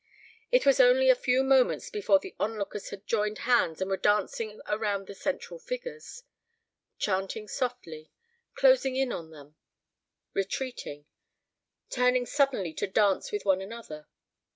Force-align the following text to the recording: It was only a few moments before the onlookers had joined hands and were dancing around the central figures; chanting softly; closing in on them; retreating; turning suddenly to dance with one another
It 0.51 0.65
was 0.65 0.79
only 0.79 1.11
a 1.11 1.23
few 1.23 1.43
moments 1.43 1.91
before 1.91 2.17
the 2.17 2.33
onlookers 2.39 2.89
had 2.89 3.05
joined 3.05 3.37
hands 3.45 3.81
and 3.81 3.89
were 3.91 3.97
dancing 3.97 4.59
around 4.65 5.05
the 5.05 5.13
central 5.13 5.59
figures; 5.59 6.23
chanting 6.97 7.47
softly; 7.47 8.09
closing 8.55 8.95
in 8.95 9.11
on 9.11 9.29
them; 9.29 9.57
retreating; 10.33 11.05
turning 11.91 12.25
suddenly 12.25 12.73
to 12.73 12.87
dance 12.87 13.31
with 13.31 13.45
one 13.45 13.61
another 13.61 14.07